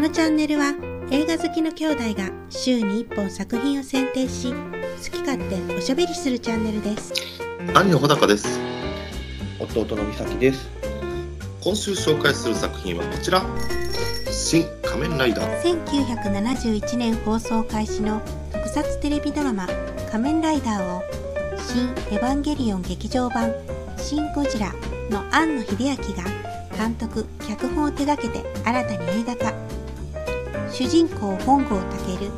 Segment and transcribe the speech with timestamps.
[0.00, 0.72] のチャンネルは
[1.10, 4.56] 映画好きの兄弟が週に1本作品を選定し好
[5.10, 7.12] き勝手おしゃべりするチャンネルです。
[7.74, 8.58] 兄の穂高です。
[9.58, 10.70] 弟の美咲です。
[11.62, 13.42] 今週紹介する作品はこちら。
[14.30, 15.84] 新仮面ライダー。
[15.84, 18.22] 1971年放送開始の
[18.52, 19.68] 特撮テレビドラマ
[20.10, 21.02] 「仮面ライダー」を
[21.60, 23.52] 「新エヴァンゲリオン劇場版
[23.98, 24.72] シン・ゴジラ」
[25.10, 26.24] の庵野秀明が
[26.74, 29.79] 監督脚本を手掛けて新たに映画化
[30.68, 32.30] 主人公本郷武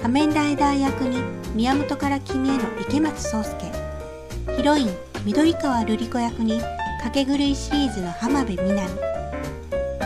[0.00, 1.22] 仮面ライダー役に
[1.54, 4.56] 宮本から君への池松壮亮。
[4.56, 8.88] ヒロイン緑川瑠璃子役に掛け狂いシリーズの浜辺美波。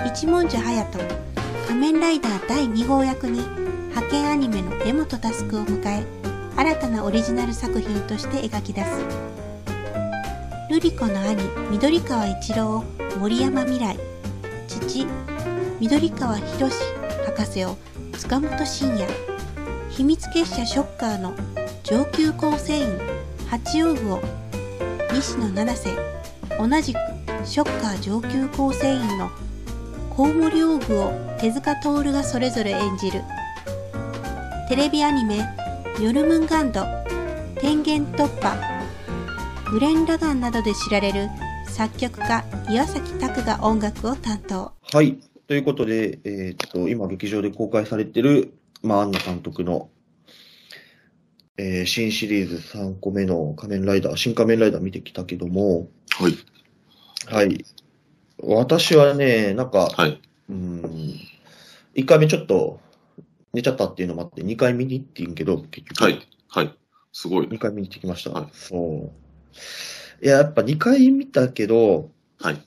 [0.07, 1.23] 一文字隼人。
[1.67, 3.41] 仮面ライダー第2号役に
[3.89, 6.05] 派遣アニメの江本佑を迎え
[6.57, 8.91] 新たなオリジナル作品として描き出す。
[10.71, 12.85] 瑠璃子の兄緑川一郎を
[13.19, 13.99] 森山未来。
[14.69, 15.07] 父
[15.81, 16.71] 緑川博
[17.37, 17.77] 博士を
[18.19, 19.07] 塚本慎也
[19.91, 21.35] 秘密結社ショッカーの
[21.83, 22.99] 上級構成員
[23.49, 24.23] 八王具を
[25.13, 25.91] 西野七瀬
[26.59, 26.99] 同じく
[27.45, 29.31] ショッカー上級構成員の
[30.11, 33.23] コウモリオーグを手塚徹がそれぞれ演じる
[34.69, 35.41] テレビアニメ
[36.01, 36.85] 「ヨルムンガンド」
[37.61, 38.57] 「天元突破」
[39.71, 41.29] 「グレン・ラガン」などで知られる
[41.69, 45.19] 作曲家岩崎拓が音楽を担当はい。
[45.53, 49.91] ということで、えーっと、今劇場で公開されてる、まあ、庵野監督の、
[51.59, 56.39] えー新シリーズ3個目の仮面ライダー、新仮面ライダー見てきたけども、はい
[57.27, 57.67] はい。
[58.43, 60.23] 私はね、なんか、はい。
[60.49, 61.21] うーん、
[61.97, 62.81] 1回目ちょっと
[63.53, 66.03] 寝ちゃったっていうのもあって、2回見に行ってんけど、結局。
[66.03, 66.27] はい。
[66.49, 66.75] はい。
[67.13, 67.47] すごい。
[67.47, 68.31] 2回見に行ってきました。
[68.31, 69.13] はいそ
[70.23, 70.25] う。
[70.25, 72.09] いや、やっぱ2回見たけど、
[72.41, 72.63] はい。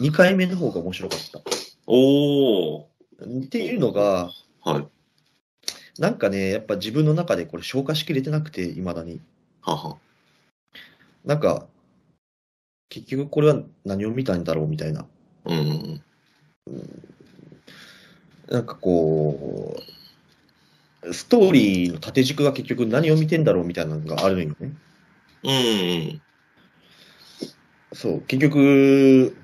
[0.00, 1.55] 2回目の方が面白かった。
[1.86, 2.84] おー。
[3.44, 4.30] っていうのが、
[4.64, 4.88] はい。
[6.00, 9.20] なんかね、やっぱ自分の中でこれ消化しきれてなくて、未だに。
[9.62, 9.96] はは。
[11.24, 11.66] なんか、
[12.88, 15.06] 結局これは何を見たんだろうみたいな。
[15.44, 16.02] うん。
[18.48, 19.76] なんかこ
[21.02, 24.72] う、ストーリーの縦軸が結局何を見てんだろうみたいなのがあるんよね。
[25.42, 26.22] うん。
[27.92, 29.36] そう、結局、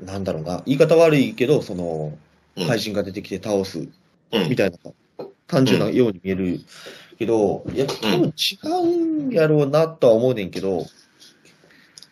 [0.00, 2.16] なんだろうな、言い方悪いけど、その、
[2.56, 4.56] うん怪人が出てきて倒すうんみ。
[4.56, 4.78] たいな、
[5.46, 6.60] 単純なように見える
[7.16, 10.86] けど、いや、多分違うんやろうなとは思うねんけど、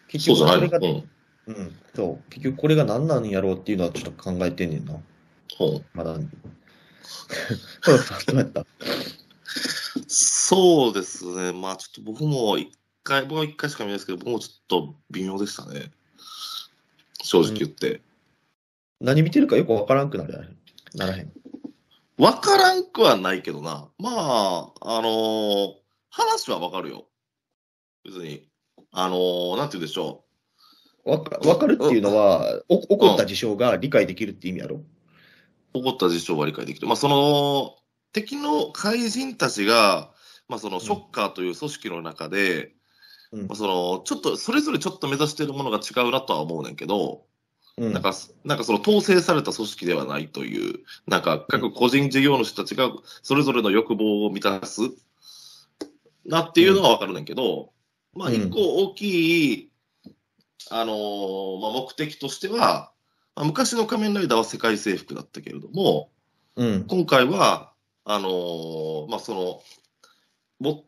[0.08, 1.02] 結局これが、の
[1.48, 1.54] うん。
[1.54, 4.94] うん、そう、結局これが何なんやろうっていうのはちょっと考えてんねんな、
[5.56, 5.84] ほう。
[5.94, 6.16] まだ
[10.06, 11.52] そうですね。
[11.52, 12.70] まあちょっと僕も一
[13.02, 15.90] 回、僕は一回しか見ないですけど、僕もちょっと微妙でしたね。
[17.22, 18.02] 正直言って。
[19.00, 20.56] 何見てるかよくわからんくなる
[20.94, 21.32] ならへん。
[22.18, 23.88] わからんくはないけどな。
[23.98, 25.72] まあ、あのー
[26.08, 27.08] 話はわかるよ。
[28.04, 28.48] 別に。
[28.92, 30.24] あのーなんて言うんでしょ
[31.04, 34.76] わかわかるっていうのは、お起こった事象が理解できるって意味やろ？
[34.76, 34.84] う。
[35.74, 36.86] 起こった事象は理解できる。
[36.86, 37.76] まあ、その、
[38.12, 40.10] 敵の怪人たちが、
[40.48, 42.72] まあ、その、ショッカーという組織の中で、
[43.32, 47.24] うんまあ、その、ちょっと、それぞれちょっと目指しているものが違うなとは思うねんけど、
[47.78, 47.92] うん。
[47.92, 48.12] なんか、
[48.44, 52.90] なんかその統制された組織ではないという、なんか各個人事業主たちが
[53.22, 54.80] それぞれの欲望を満たす
[56.24, 57.72] なっていうのはわかるねんけど、
[58.14, 59.70] まあうん一個大きい、
[60.70, 62.92] あのーまあ、目的としては、
[63.34, 66.10] まあ、昔の仮面ライダーは世界征服だったけれども、
[66.56, 66.84] うん。
[66.88, 67.72] 今回は、
[68.04, 69.60] あのーまあその、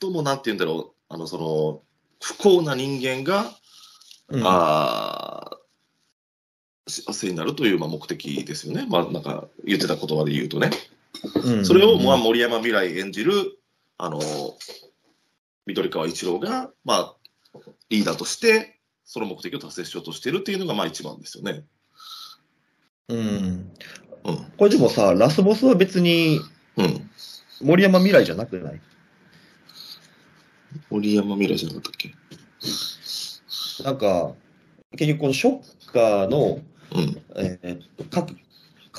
[0.01, 1.83] 最もなんて言うんだろう、あの、その、
[2.21, 3.51] 不幸な人間が、
[4.29, 4.43] うん。
[4.45, 5.59] あー
[6.91, 8.87] 幸せになるというまあ目的ですよね。
[8.89, 10.71] まあなんか言ってた言葉で言うとね。
[11.45, 13.59] うんそれを、うんまあ、森山未来演じる、
[13.99, 14.21] あの、
[15.67, 17.15] 緑川一郎が、まあ、
[17.91, 21.65] リーダーとして、その目的を達成しようとしているっていうのがまあ一番ですよね。
[23.09, 23.73] うん。
[24.25, 24.53] うん。
[24.57, 26.41] これでもさ、ラスボスは別に
[26.77, 27.11] うん。
[27.61, 28.81] 森山未来じゃなくない？
[30.91, 32.15] 森山未来じゃなかったっけ？
[33.85, 34.35] なんか、
[34.93, 36.61] 結局このショッカーの、
[36.95, 37.23] うん。
[37.37, 38.37] えー各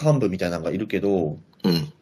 [0.02, 1.94] 幹部みたいなのがいるけど、うん。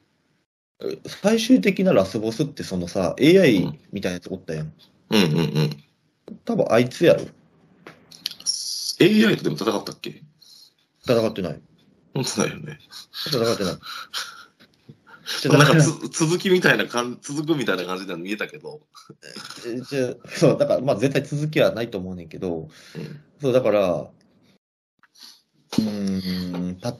[1.05, 4.73] 最終的なラスボスってそのさ、AI みたいなやつおったやん。
[5.09, 5.83] うんうんうん。
[6.45, 7.21] 多分あいつやろ。
[8.99, 10.21] AI とでも戦ったっけ？
[11.07, 11.59] 戦ってない。
[12.13, 12.79] 本当だよね。
[13.25, 13.73] 戦ってない。
[15.49, 18.81] なんかつ 続きみたいな感じ、続くみたいな感じでは見えたけど。
[19.65, 23.21] えじゃあそう、だから、まあ絶対続きはないと思うねんけど、うん。
[23.41, 24.09] そう、だから、
[25.79, 26.95] うーん、た、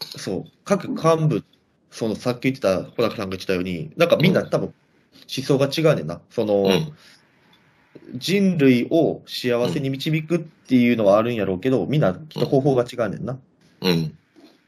[0.00, 1.44] そう、各幹部、
[1.90, 4.74] そのさっき言ってた、小高さんが言ってたように、なんかみんな多分
[5.36, 6.20] 思想が違うねんな。
[6.30, 6.92] その、うん。
[8.14, 13.38] 人類を幸せに導くっていうのはあるんやろうけど、みんなきっと方法が違うねんな。
[13.80, 14.18] うん。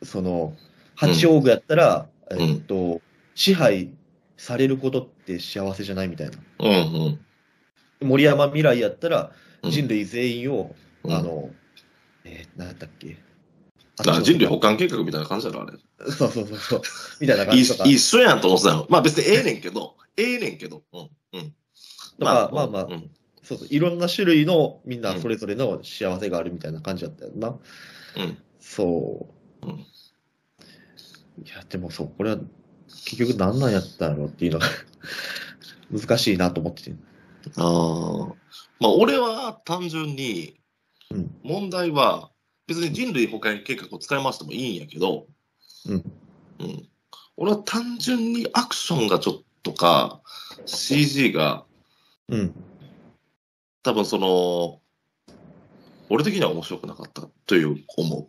[0.03, 0.57] その、
[0.95, 3.01] 八王具やったら、んえっと、
[3.35, 3.91] 支配
[4.37, 6.39] されることって幸せじゃないみたいな。
[6.61, 7.19] うん。
[8.01, 8.09] うん。
[8.09, 9.33] 森山未来やったら、
[9.63, 10.75] うん人類全員を、
[11.05, 11.49] うんあの、
[12.25, 13.17] えー、何だっけ。
[13.97, 15.79] だから人類保管計画みたいな感じだろ、あれ。
[16.11, 16.83] そうそうそうそう。
[17.21, 17.89] みたいな感いじとか。
[17.89, 18.87] 一緒やんと思ってたの。
[18.91, 20.83] まあ別にええねんけど、ええねんけど。
[20.93, 21.01] うん。
[21.33, 21.55] うん。
[22.19, 23.11] とかまあまあうん。
[23.43, 23.69] そうそう。
[23.71, 27.57] いろんな種類のみんなそれぞれの幸せがあるみたいな感じだったよな。
[28.17, 28.39] うん。
[28.61, 29.29] そ
[29.63, 29.67] う。
[29.67, 29.87] うん
[31.43, 32.39] いや、でもそう、これは
[33.05, 34.67] 結局何なんやったんやろっていうのが
[35.91, 36.95] 難しいなと思ってて。
[37.57, 38.35] ああ。
[38.81, 40.61] まあ俺は単純に、
[41.11, 41.35] うん。
[41.43, 42.31] 問題は、
[42.67, 45.27] 別に人類保管計画を使い回してもいいんやけど、
[45.87, 46.13] うん。
[46.61, 46.89] うん。
[47.37, 50.23] 俺は単純にアクションがちょっとか、
[50.67, 51.65] CG が、
[52.29, 52.55] うん。
[53.83, 54.81] 多分その、
[56.09, 58.29] 俺的には面白くなかったという思う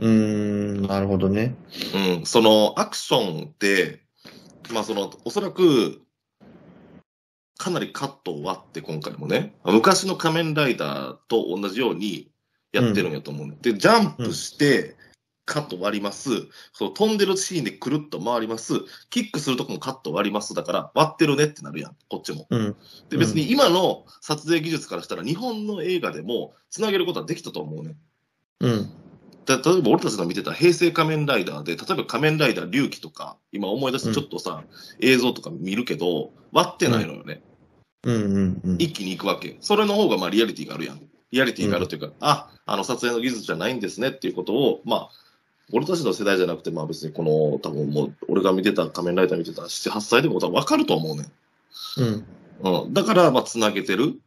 [0.00, 1.54] ーん、なるほどね。
[1.94, 1.98] う。
[2.18, 2.26] うん。
[2.26, 4.00] そのアクションって、
[4.72, 6.00] まあその、おそらく、
[7.56, 12.30] かなりカットを割って今回もね、昔の仮面ライダーと同じように
[12.72, 14.96] やってるんやと思うね、で、ジャンプして、
[15.46, 16.30] カット割ります。
[16.72, 18.80] その飛んでるシーンでくるっと回ります。
[19.10, 20.54] キックするとこもカット割ります。
[20.54, 22.46] だから割ってるねってなるやん、こっちも。
[22.48, 22.76] うん。
[23.10, 27.96] で、別に今の撮影技術からしたら日本の映画でもつなげることはできたと思うね。
[28.60, 28.90] うん。
[29.46, 34.62] だ例えば俺たちが見てた平成仮面ライダーで、例えば仮面ライダー龍騎とか、今思い出してちょっとさ、
[35.00, 37.42] 映像とか見るけど、割ってないのよね。
[38.04, 38.14] うん。
[38.14, 38.60] うん。
[38.64, 38.76] うん。
[38.78, 39.56] 一気に行くわけ。
[39.60, 41.00] それの方がまあリアリティがあるやん。
[41.32, 45.10] リアリティがあるというか、あ、あの撮影の技術じゃないんですねっていうことを、まあ、
[45.72, 51.26] 俺たちの世代じゃなくて、まあ別にこの、多分もう、俺が見てた仮面ライダー見てた7、8歳でも多分分かると思うねん。
[52.62, 52.84] うん。
[52.84, 52.94] うん。
[52.94, 54.20] だから、まあ、つなげてる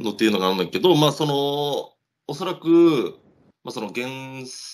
[0.00, 1.92] のっていうのがあるんだけど、まあ、その、
[2.26, 3.18] おそらく、
[3.64, 4.04] まあ、その現、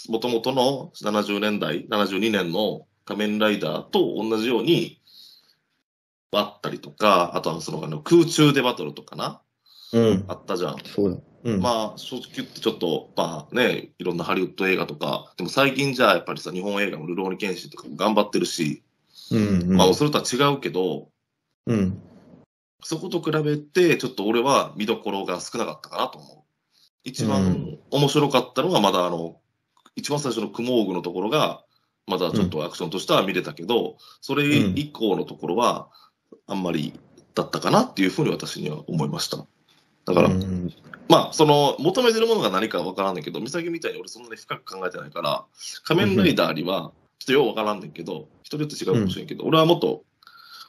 [0.09, 5.01] もともとの70年代、72年の仮面ライダーと同じように
[6.33, 9.41] 割ったりとか、あとはそのあの空中でバトルとかな、
[9.93, 10.25] うん。
[10.29, 10.77] あったじゃん。
[10.85, 11.19] そうだ。
[11.45, 11.61] うん。
[11.61, 18.83] まあ、正直言ってちょっと、まあね、いろんなハリウッド映画とか、でも最近じゃあやっぱりさ、日本映画もルローニケンシンとかも頑張ってるし、
[19.31, 19.61] うん。
[19.61, 19.77] うん。
[19.77, 21.09] まあ、それとは違うけど、
[21.67, 22.03] うん。
[22.83, 26.48] そこと比べて、ちょっと俺は見どころが少なかったかなと思う。
[27.09, 29.37] 一う番面白かったのが、まだあの、
[29.97, 31.65] 一番最初のクモーグのところが、
[32.07, 35.89] まだちょっとアクションとしては見れたけど、それ以降のところは、
[36.47, 36.99] あんまり
[37.35, 39.39] だったかなっていうふうに私には思いました。
[40.07, 40.73] だから、うん。
[41.09, 45.45] まあ、その、求めてるものが何かわからんねんけど、美咲みたいに俺そんなに深く考えてないから、
[45.85, 50.05] 仮面ライダーには、ちょっとようわからんねんけど、人によって違うかもしれんけど、俺はもっと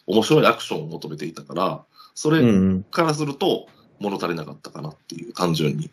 [0.08, 1.84] 面白いアクションを求めていたから、
[2.16, 2.84] それうん。
[2.84, 3.68] からすると、
[4.00, 5.90] 物足りなかったかなっていう、単純に。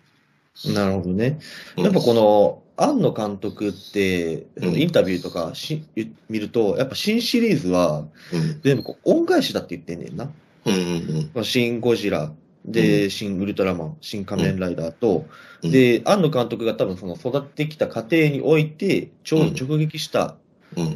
[0.64, 1.38] なるほどね。
[1.76, 5.84] うんやっぱこの、庵野監督って、うんインタビューとかし
[6.28, 8.60] 見ると、やっぱ新シリーズはうん。
[8.62, 10.30] 全部こう恩返しだって言ってんねんな。
[10.66, 10.76] うんう
[11.20, 12.32] んこの新ゴジラ、
[12.66, 15.26] で、う新ウルトラマン、新仮面ライダーと、
[15.62, 20.36] うんで、庵野監督が多分その育ってきた過程において、ちょうん直撃した。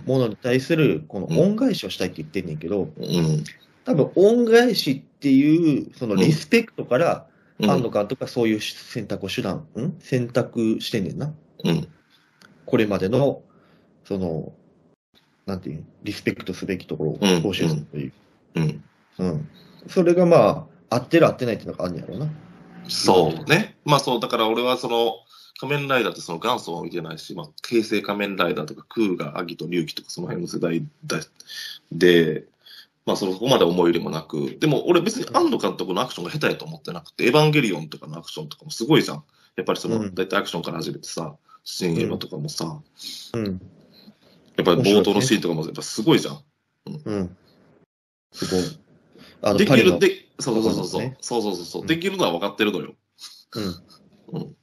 [0.05, 3.45] ものに対するこの恩返しをしたいって言ってんねんけど、うん。
[3.85, 7.30] 多分恩返しっていう、そのリスペクトから、うん。
[7.63, 9.97] 庵野監督はそういう選択を手段、ん？
[10.01, 11.35] 選択してんねんな。
[11.65, 11.89] うん。
[12.67, 13.43] これまでの、
[14.05, 14.53] その、
[15.47, 18.13] なんていう、リスペクトすべきところをうん踏襲するという。
[18.55, 18.85] うん。
[19.19, 19.49] うん。
[19.89, 22.29] それがまあ、合ってる合ってないっていうのがあるんやろうな。
[22.89, 23.77] そうね。
[23.85, 25.15] まあそう、だから俺はその、
[25.61, 31.21] 仮面ライダーってその元祖は見てないし、まあ、平成仮面ライダーとか、クーガ、アギト、リュウキとかその辺の世代だ
[31.93, 32.45] で、
[33.07, 39.25] まあそこまで思い入れもなく、でも俺別に庵野監督のアクションが下手やと思ってなくて、エヴァンゲリオンとかのアクションとかもすごいじゃん。
[39.57, 42.81] やっぱりその、うん大体アクションから始めてさ、新エヴァとかもさ、
[43.35, 43.45] うん。
[43.45, 46.43] やっぱり冒頭のシーンとかもやっぱすごいじゃん。
[47.05, 47.37] うん。
[48.33, 48.65] すごい。
[49.43, 52.95] あの、できる、で、そうそうそうそう、ねそうそうそうできるのは分かってるのよ。
[53.55, 54.41] うん。
[54.41, 54.57] うん。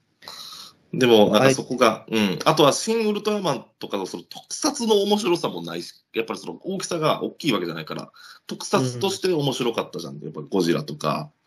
[0.94, 2.39] でも、なんはいかそこが、うん。
[2.46, 8.12] あとは、新ウルトラマンとかのその特撮の面白さもないし、やっぱりその大きさが大きいわけじゃないから、
[8.48, 10.20] 特撮として面白かったじゃん。
[10.20, 11.38] やっぱゴジラとか、うん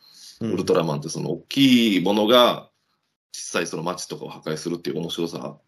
[0.43, 2.71] ウルトラマンってその大きいものが、
[3.33, 5.59] 小さいその街とかを破壊するっていう面白さ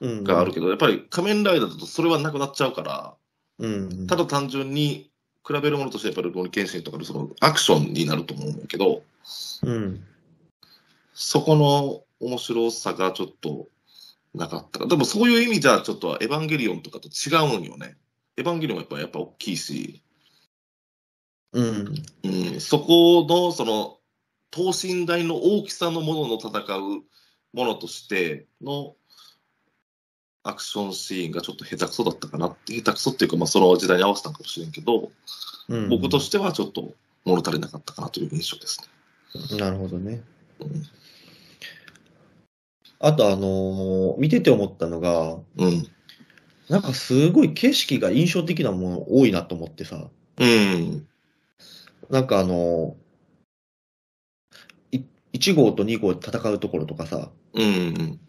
[0.00, 3.14] うんがあるけど、やっぱり仮面ライダーだとそれはなくなっちゃうから、
[3.58, 4.06] うん。
[4.06, 5.10] ただ単純に
[5.46, 9.02] 比べるものとしてやっぱりロニケンシンとかのそのアクションになると思うんだけど、
[9.62, 10.04] うん。
[11.14, 13.68] そこの面白さがちょっと
[14.34, 14.86] なかったか。
[14.86, 17.96] でもそういう意味じゃ、ちょっとエヴァンゲリオンとかと違うんよね。
[18.36, 20.02] エヴァンゲリオンはやっぱやっぱ大きいし、
[21.52, 21.94] うん。
[22.24, 23.98] うん、そこの、その、
[24.50, 27.02] 等身大の大きさのものの戦う
[27.52, 28.94] ものとしての
[30.42, 35.10] アクションシーンがちょっと下手くそだったかなって、下手くそっていうか、まあその時代に合わせたのかもしれんけど、
[35.68, 38.80] うん、僕としてはちょっと物足りなかったかなという印象です
[39.50, 39.58] ね。
[39.58, 40.22] なるほどね。
[40.60, 41.01] うん
[43.04, 45.86] あと、あのー見てて思ったのが、うん。
[46.68, 51.06] なんかすごい景色が印象的なもの多いなと思ってさ、うん。
[52.08, 58.20] なんかあのーい1号と2号で戦うところとかさ、うん。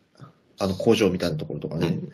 [0.59, 1.81] あの工場みたいなところとかうん。
[1.81, 2.09] ね、うん。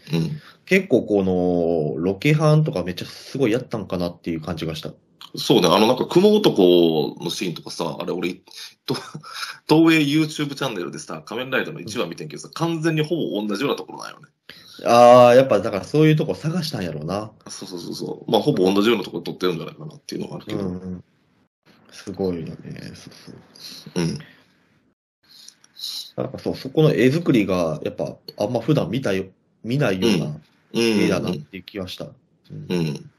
[0.66, 4.92] 結構このロケハンとかめっちゃすごいやったんかなっていう感じがした。
[5.36, 8.42] そうね、あのなんか雲男のシーンとかさ、あれ俺、
[8.86, 8.96] と
[9.68, 14.28] 東映 YouTube チャンネルでさ、仮面ライダーの1話見てんけどさ、完全にほぼ同じようなところなんよね。
[14.86, 17.32] ああ、やっぱだからそういうとこ探したんやろうな。
[17.48, 18.32] そうそうそうそう。
[18.32, 20.60] まあ、ほぼ同じようなところ撮ってるんじゃないかなっていうのがあるけど。
[20.60, 21.04] うんうん。
[21.92, 22.56] すごいよね。
[22.96, 23.32] そうそ
[23.96, 24.02] う。
[24.02, 24.20] うん。
[26.16, 29.26] なんかそう、そこの絵作りが、やっぱ、あんま普段見たよ、
[29.64, 30.26] 見ないような
[30.74, 30.82] うん。
[31.00, 32.06] 絵だなっていう気がした。
[32.06, 32.10] う
[32.54, 33.12] んうん。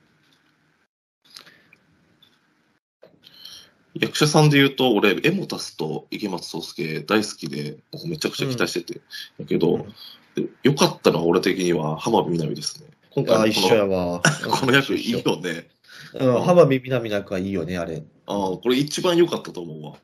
[3.94, 9.00] 役者さんで言うと、俺、エモタスと池松壮亮大好きで、僕めちゃくちゃ期待してて。
[9.38, 9.86] だけど、
[10.34, 12.88] で良かったのは俺的には浜辺美波ですね。
[13.16, 14.22] 今ああ、一緒やわ。
[14.42, 15.68] の この役いいよね。
[16.14, 18.04] うん、浜辺美波なんかいいよね、あれ。
[18.26, 19.98] ああ、これ一番良かったと思うわ。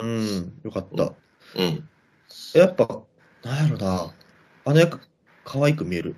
[0.00, 1.14] うん、よかった。
[1.56, 1.88] うん。
[2.54, 3.02] やっぱ、
[3.42, 4.14] なんやろな。
[4.64, 5.00] あの役、
[5.44, 6.16] 可愛く見える。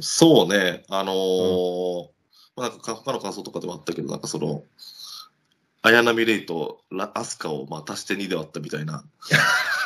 [0.00, 2.08] そうね、あのー
[2.56, 4.62] まあ、なんか他の感想とかでもあったけど、なんかその、
[5.86, 9.04] 綾波レイとラアスカをまあ足して2で割ったみたいな、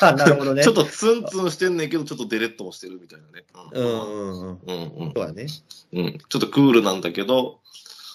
[0.00, 0.64] あ、 なるほどね。
[0.64, 3.44] ちょっとツンツンしてんねんけど、ちょっとデレッともしてるみたいなね。
[3.72, 4.60] うんうんうん。
[4.66, 5.46] うんうんそうやね。
[5.92, 6.18] うん。
[6.18, 7.60] ちょっとクールなんだけど、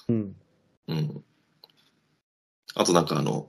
[0.08, 0.36] うん。
[0.88, 1.24] うん。
[2.74, 3.48] あとなんかあの、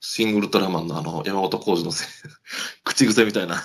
[0.00, 2.06] シン・ウルトラマンのあの、山本浩二のせ
[2.82, 3.62] 口癖みたいな。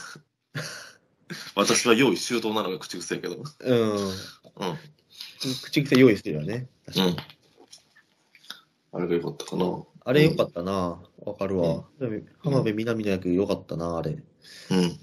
[1.55, 3.41] 私は用意周到なのが口癖やけど。
[3.60, 4.10] うん。
[4.10, 4.13] うん。
[5.62, 6.67] 口癖用意してるよね。
[6.86, 7.40] 確かにうん。
[8.93, 9.83] あれが良かったかな。
[10.03, 11.01] あれよかったな。
[11.19, 11.86] わかるわ。
[12.43, 14.17] 浜辺美波の役よかったな、あれ。
[14.69, 15.00] うん。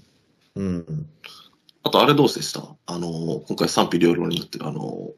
[0.55, 1.09] うん。
[1.83, 2.75] あと、あれどうでした？
[2.85, 5.11] あの、今回賛否両論になってる、あの、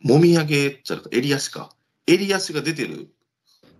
[0.00, 1.70] もみあげじゃなくて、襟足か。
[2.06, 3.08] 襟足が出てる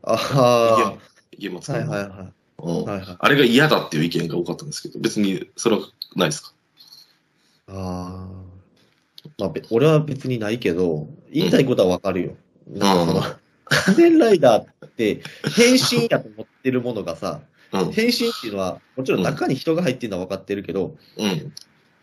[0.02, 0.98] ああ、
[1.32, 2.32] 池松さんのはいはいはい。
[2.58, 3.16] うんはいはい。
[3.18, 5.82] あれが嫌だっていう意見が多かったんですけど、別にそれは
[6.16, 6.52] ないですか？
[7.68, 8.44] ああ。
[9.38, 12.36] まあ、べ俺は別にないけど、言いたいことはわかるよ。
[12.68, 13.22] なんかその、
[13.64, 15.22] 仮面ライダーって
[15.56, 17.40] 変身やと思ってるものがさ、
[17.72, 17.92] うん。
[17.92, 21.52] 変身っていうのは、もちろん中に人が入ってるのは分かってるけど、うん。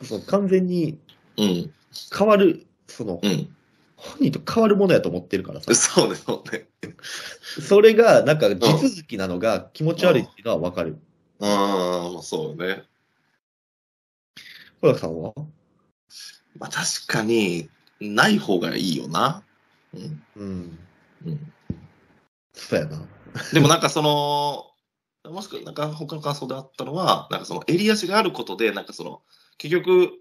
[0.03, 0.97] その完全に
[1.37, 1.73] うん。
[2.17, 3.55] 変わる、その、うん。
[3.95, 6.65] 本人と変わるものやと思ってるからさ、そうね、そうね。
[7.61, 10.97] それがなんか地続きなのが気持ち悪いっていうのは分かる。
[11.39, 12.83] ああそうね。
[14.81, 15.33] 小田さんは？
[16.57, 19.43] まあ確かに、ない方がいいよな。
[19.93, 20.23] うん。
[20.35, 20.79] うん。
[21.25, 21.53] うん。
[22.53, 23.05] そうやな。
[23.53, 29.21] でもなんかその、もしくはなんか他の感想であったのは、なんかその襟足があることで、なんかその、
[29.57, 30.19] 結局、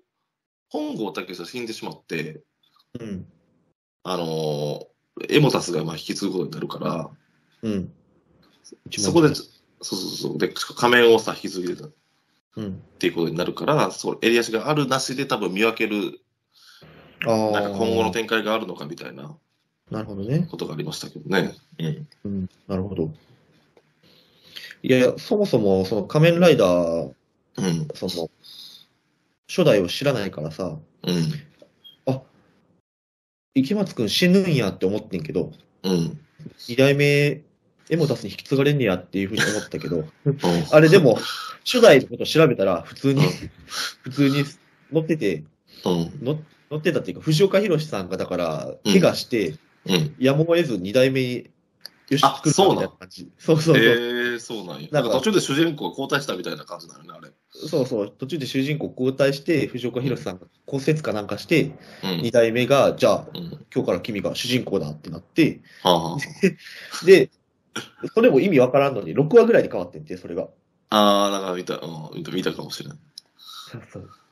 [0.69, 2.43] 本郷武史は死んでしまって、
[2.99, 3.27] うん。
[4.03, 4.91] あのー
[5.29, 7.11] エモタスがまあ引き継ぐことになるから、
[7.62, 7.93] うん。
[8.97, 9.45] そこで、そう
[9.83, 11.93] そうそう、で、仮面をさ、引き継いでたっ
[12.57, 12.83] うん。
[12.99, 16.21] ていうことになるから、そう襟足があるなしで多分見分ける。
[17.23, 19.37] なんか今後の展開があるのかみたいな
[19.90, 20.47] なるほどね。
[20.50, 21.54] ことがありましたけどね。
[21.78, 22.06] うん。
[22.25, 22.50] うん。
[22.68, 23.12] なるほど。
[24.82, 27.12] いやそもそも、その仮面ライダー、
[27.56, 27.88] うん。
[27.94, 28.30] その、
[29.49, 31.32] 初代を知らないからさ、うん。
[33.54, 36.18] 池松くん死ぬんやって思ってんけど、うん。
[36.68, 37.42] 二代目、
[37.90, 40.38] エモタスに引き継がれんねやっていうふうに思ったけど、うん。
[40.70, 41.18] あれでも、
[41.64, 43.30] 初代のことを調べたら、普通にうん、
[44.02, 44.44] 普通に
[44.92, 45.44] 乗ってて、
[45.85, 46.18] うん。
[46.23, 46.38] 乗
[46.70, 49.54] 乗ってたっていうか、藤岡弘さんがだから、うん怪我して、
[49.87, 50.15] うん。
[50.19, 51.51] やむを得ず二代目に、
[52.11, 53.31] よし、あ作るかそうなんみたいな感じ。
[53.39, 53.83] そうそうそう。
[53.83, 54.89] ええそうなんや。
[54.91, 57.31] なんんか途中で主人公が交代したみたいな感じなのね、あれ。
[57.53, 61.73] そうそう、途中で主人公交代して、藤岡弘さんが骨折かなんかして、
[62.03, 62.31] うん二。
[62.33, 63.67] 代目が、じゃあ、うん。
[63.75, 66.19] 今日から君が主人公だってなって、はあ、は
[67.07, 67.31] で、
[68.15, 70.49] それも意味わからんのに、6話ぐらいで変わってんて、それが。
[70.91, 71.31] あ。
[71.33, 72.99] あんか見た、うん、見た見たかもしれない。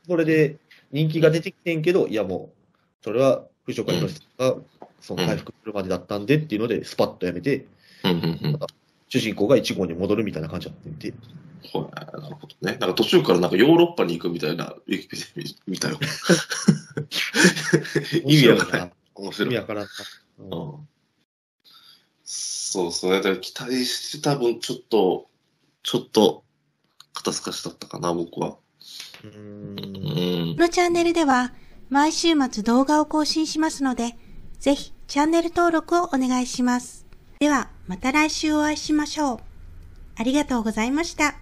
[0.07, 0.59] それで、
[0.91, 4.57] 人気が出てきてんけど、いやもう、それは藤岡弘さんが、
[5.01, 7.67] その回復するまでだったんでっていうので、スパッとやめて、
[9.09, 11.19] 主人公が1号に戻るみたいな感じになってて。
[11.75, 11.89] はい、
[12.23, 12.79] なるほどね。
[12.79, 15.99] なんか途中からなんかヨーロッパに行くみたいなウィキペディア見たよ。
[18.25, 18.93] 意味わからない。
[19.17, 19.49] 面意白い。
[19.49, 19.91] 味わからんな。
[20.39, 20.89] うんうん
[22.31, 23.13] そうそう。
[23.13, 25.31] だから期待してた分、ちょっと、
[25.83, 26.45] ちょっと、
[27.15, 28.59] 肩透かしだったかな、僕は。
[29.25, 30.57] うーうんん。
[30.57, 31.55] このチャンネルでは
[31.91, 34.17] 毎週末動画を更新しますので、
[34.59, 37.07] ぜひチャンネル登録をお願いします。
[37.41, 39.39] ではまた来週お会いしましょう。
[40.17, 41.39] ありがとうございました。